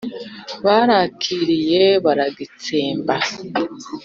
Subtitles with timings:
[0.65, 3.15] barakiriye baragitsembe